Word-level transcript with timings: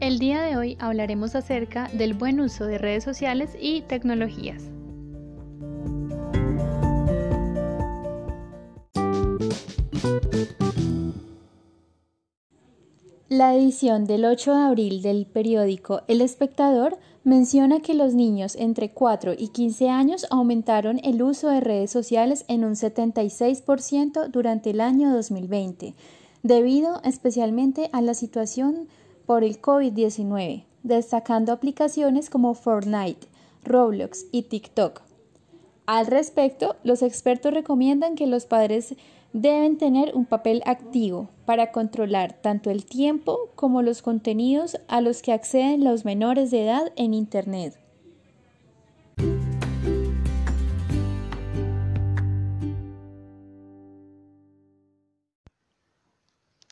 El 0.00 0.18
día 0.18 0.40
de 0.40 0.56
hoy 0.56 0.78
hablaremos 0.80 1.34
acerca 1.34 1.90
del 1.92 2.14
buen 2.14 2.40
uso 2.40 2.64
de 2.64 2.78
redes 2.78 3.04
sociales 3.04 3.50
y 3.60 3.82
tecnologías. 3.82 4.62
La 13.28 13.54
edición 13.54 14.06
del 14.06 14.24
8 14.24 14.54
de 14.54 14.62
abril 14.62 15.02
del 15.02 15.26
periódico 15.26 16.00
El 16.08 16.22
Espectador 16.22 16.96
menciona 17.22 17.80
que 17.80 17.92
los 17.92 18.14
niños 18.14 18.56
entre 18.56 18.92
4 18.92 19.34
y 19.36 19.48
15 19.48 19.90
años 19.90 20.26
aumentaron 20.30 20.98
el 21.04 21.22
uso 21.22 21.50
de 21.50 21.60
redes 21.60 21.90
sociales 21.90 22.46
en 22.48 22.64
un 22.64 22.72
76% 22.72 24.28
durante 24.28 24.70
el 24.70 24.80
año 24.80 25.12
2020, 25.12 25.94
debido 26.42 27.02
especialmente 27.04 27.90
a 27.92 28.00
la 28.00 28.14
situación 28.14 28.88
por 29.30 29.44
el 29.44 29.62
COVID-19, 29.62 30.64
destacando 30.82 31.52
aplicaciones 31.52 32.28
como 32.28 32.52
Fortnite, 32.54 33.28
Roblox 33.62 34.26
y 34.32 34.42
TikTok. 34.42 35.02
Al 35.86 36.08
respecto, 36.08 36.74
los 36.82 37.00
expertos 37.02 37.54
recomiendan 37.54 38.16
que 38.16 38.26
los 38.26 38.46
padres 38.46 38.96
deben 39.32 39.78
tener 39.78 40.16
un 40.16 40.26
papel 40.26 40.64
activo 40.66 41.28
para 41.44 41.70
controlar 41.70 42.32
tanto 42.42 42.70
el 42.70 42.84
tiempo 42.84 43.50
como 43.54 43.82
los 43.82 44.02
contenidos 44.02 44.80
a 44.88 45.00
los 45.00 45.22
que 45.22 45.32
acceden 45.32 45.84
los 45.84 46.04
menores 46.04 46.50
de 46.50 46.64
edad 46.64 46.90
en 46.96 47.14
Internet. 47.14 47.78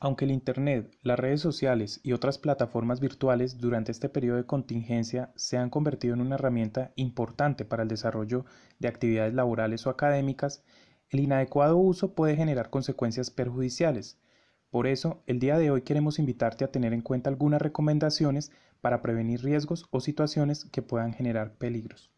Aunque 0.00 0.26
el 0.26 0.30
Internet, 0.30 0.96
las 1.02 1.18
redes 1.18 1.40
sociales 1.40 1.98
y 2.04 2.12
otras 2.12 2.38
plataformas 2.38 3.00
virtuales 3.00 3.58
durante 3.58 3.90
este 3.90 4.08
periodo 4.08 4.36
de 4.36 4.46
contingencia 4.46 5.32
se 5.34 5.56
han 5.56 5.70
convertido 5.70 6.14
en 6.14 6.20
una 6.20 6.36
herramienta 6.36 6.92
importante 6.94 7.64
para 7.64 7.82
el 7.82 7.88
desarrollo 7.88 8.44
de 8.78 8.86
actividades 8.86 9.34
laborales 9.34 9.86
o 9.86 9.90
académicas, 9.90 10.62
el 11.10 11.20
inadecuado 11.20 11.76
uso 11.76 12.14
puede 12.14 12.36
generar 12.36 12.70
consecuencias 12.70 13.30
perjudiciales. 13.30 14.20
Por 14.70 14.86
eso, 14.86 15.22
el 15.26 15.40
día 15.40 15.58
de 15.58 15.72
hoy 15.72 15.82
queremos 15.82 16.20
invitarte 16.20 16.64
a 16.64 16.70
tener 16.70 16.92
en 16.92 17.00
cuenta 17.00 17.28
algunas 17.28 17.60
recomendaciones 17.60 18.52
para 18.80 19.02
prevenir 19.02 19.42
riesgos 19.42 19.86
o 19.90 20.00
situaciones 20.00 20.66
que 20.66 20.82
puedan 20.82 21.12
generar 21.12 21.54
peligros. 21.54 22.12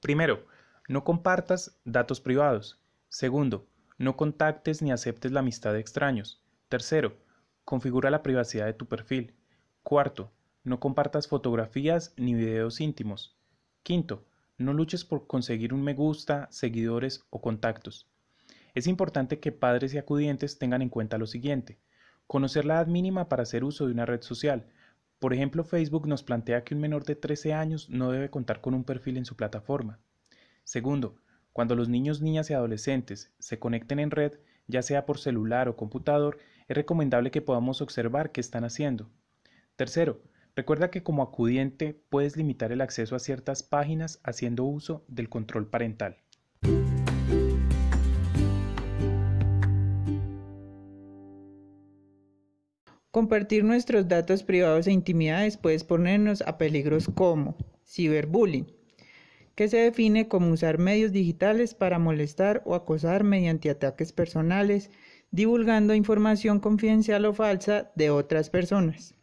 Primero, 0.00 0.44
no 0.88 1.04
compartas 1.04 1.78
datos 1.84 2.20
privados. 2.20 2.80
Segundo, 3.08 3.68
no 3.98 4.16
contactes 4.16 4.82
ni 4.82 4.92
aceptes 4.92 5.32
la 5.32 5.40
amistad 5.40 5.72
de 5.72 5.80
extraños. 5.80 6.42
Tercero, 6.68 7.16
configura 7.64 8.10
la 8.10 8.22
privacidad 8.22 8.66
de 8.66 8.74
tu 8.74 8.86
perfil. 8.86 9.34
Cuarto, 9.82 10.30
no 10.64 10.80
compartas 10.80 11.28
fotografías 11.28 12.12
ni 12.16 12.34
videos 12.34 12.80
íntimos. 12.80 13.36
Quinto, 13.82 14.26
no 14.58 14.72
luches 14.72 15.04
por 15.04 15.26
conseguir 15.26 15.72
un 15.72 15.82
me 15.82 15.94
gusta, 15.94 16.48
seguidores 16.50 17.24
o 17.30 17.40
contactos. 17.40 18.08
Es 18.74 18.86
importante 18.86 19.40
que 19.40 19.52
padres 19.52 19.94
y 19.94 19.98
acudientes 19.98 20.58
tengan 20.58 20.82
en 20.82 20.90
cuenta 20.90 21.16
lo 21.16 21.26
siguiente. 21.26 21.78
Conocer 22.26 22.64
la 22.64 22.74
edad 22.74 22.88
mínima 22.88 23.28
para 23.28 23.44
hacer 23.44 23.64
uso 23.64 23.86
de 23.86 23.92
una 23.92 24.04
red 24.04 24.22
social. 24.22 24.66
Por 25.18 25.32
ejemplo, 25.32 25.64
Facebook 25.64 26.06
nos 26.06 26.22
plantea 26.22 26.64
que 26.64 26.74
un 26.74 26.80
menor 26.80 27.04
de 27.04 27.16
13 27.16 27.54
años 27.54 27.88
no 27.88 28.10
debe 28.10 28.28
contar 28.28 28.60
con 28.60 28.74
un 28.74 28.84
perfil 28.84 29.16
en 29.16 29.24
su 29.24 29.36
plataforma. 29.36 29.98
Segundo, 30.64 31.16
cuando 31.56 31.74
los 31.74 31.88
niños, 31.88 32.20
niñas 32.20 32.50
y 32.50 32.52
adolescentes 32.52 33.32
se 33.38 33.58
conecten 33.58 33.98
en 33.98 34.10
red, 34.10 34.34
ya 34.66 34.82
sea 34.82 35.06
por 35.06 35.16
celular 35.18 35.70
o 35.70 35.76
computador, 35.76 36.36
es 36.68 36.76
recomendable 36.76 37.30
que 37.30 37.40
podamos 37.40 37.80
observar 37.80 38.30
qué 38.30 38.42
están 38.42 38.64
haciendo. 38.64 39.08
Tercero, 39.74 40.20
recuerda 40.54 40.90
que 40.90 41.02
como 41.02 41.22
acudiente 41.22 41.98
puedes 42.10 42.36
limitar 42.36 42.72
el 42.72 42.82
acceso 42.82 43.16
a 43.16 43.20
ciertas 43.20 43.62
páginas 43.62 44.20
haciendo 44.22 44.64
uso 44.64 45.06
del 45.08 45.30
control 45.30 45.66
parental. 45.66 46.18
Compartir 53.10 53.64
nuestros 53.64 54.08
datos 54.08 54.42
privados 54.42 54.86
e 54.88 54.92
intimidades 54.92 55.56
puede 55.56 55.82
ponernos 55.82 56.42
a 56.42 56.58
peligros 56.58 57.08
como 57.14 57.56
ciberbullying, 57.82 58.75
que 59.56 59.68
se 59.68 59.78
define 59.78 60.28
como 60.28 60.52
usar 60.52 60.78
medios 60.78 61.12
digitales 61.12 61.74
para 61.74 61.98
molestar 61.98 62.62
o 62.66 62.74
acosar 62.74 63.24
mediante 63.24 63.70
ataques 63.70 64.12
personales, 64.12 64.90
divulgando 65.30 65.94
información 65.94 66.60
confidencial 66.60 67.24
o 67.24 67.32
falsa 67.32 67.90
de 67.96 68.10
otras 68.10 68.50
personas. 68.50 69.14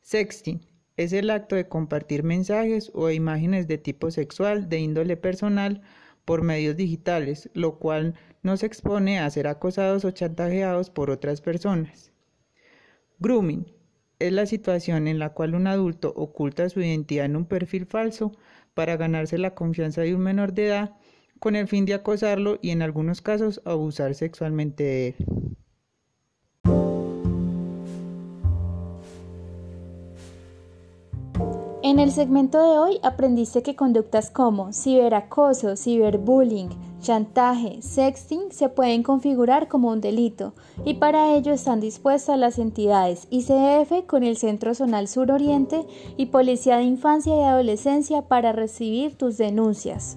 Sexting 0.00 0.66
es 0.96 1.12
el 1.12 1.30
acto 1.30 1.54
de 1.54 1.68
compartir 1.68 2.22
mensajes 2.22 2.90
o 2.94 3.10
imágenes 3.10 3.68
de 3.68 3.78
tipo 3.78 4.10
sexual 4.10 4.68
de 4.68 4.78
índole 4.78 5.16
personal 5.16 5.82
por 6.24 6.42
medios 6.42 6.76
digitales, 6.76 7.50
lo 7.52 7.78
cual 7.78 8.14
nos 8.42 8.62
expone 8.62 9.18
a 9.18 9.30
ser 9.30 9.46
acosados 9.46 10.04
o 10.04 10.10
chantajeados 10.10 10.88
por 10.88 11.10
otras 11.10 11.42
personas. 11.42 12.10
Grooming 13.18 13.66
es 14.18 14.32
la 14.32 14.46
situación 14.46 15.08
en 15.08 15.18
la 15.18 15.30
cual 15.30 15.54
un 15.54 15.66
adulto 15.66 16.12
oculta 16.16 16.68
su 16.68 16.80
identidad 16.80 17.26
en 17.26 17.36
un 17.36 17.44
perfil 17.44 17.86
falso 17.86 18.32
para 18.74 18.96
ganarse 18.96 19.38
la 19.38 19.54
confianza 19.54 20.02
de 20.02 20.14
un 20.14 20.22
menor 20.22 20.52
de 20.52 20.66
edad 20.66 20.96
con 21.38 21.56
el 21.56 21.66
fin 21.66 21.86
de 21.86 21.94
acosarlo 21.94 22.58
y 22.62 22.70
en 22.70 22.82
algunos 22.82 23.20
casos 23.20 23.60
abusar 23.64 24.14
sexualmente 24.14 24.84
de 24.84 25.08
él. 25.08 25.14
En 31.84 31.98
el 31.98 32.12
segmento 32.12 32.62
de 32.62 32.78
hoy 32.78 33.00
aprendiste 33.02 33.62
que 33.62 33.74
conductas 33.74 34.30
como 34.30 34.72
ciberacoso, 34.72 35.76
ciberbullying, 35.76 36.70
chantaje, 37.02 37.82
sexting 37.82 38.50
se 38.50 38.70
pueden 38.70 39.02
configurar 39.02 39.68
como 39.68 39.90
un 39.90 40.00
delito 40.00 40.54
y 40.84 40.94
para 40.94 41.34
ello 41.34 41.52
están 41.52 41.80
dispuestas 41.80 42.38
las 42.38 42.58
entidades 42.58 43.26
ICF 43.30 44.06
con 44.06 44.22
el 44.24 44.36
Centro 44.38 44.74
Zonal 44.74 45.08
Suroriente 45.08 45.84
y 46.16 46.26
Policía 46.26 46.78
de 46.78 46.84
Infancia 46.84 47.36
y 47.36 47.42
Adolescencia 47.42 48.22
para 48.22 48.52
recibir 48.52 49.16
tus 49.16 49.36
denuncias. 49.36 50.16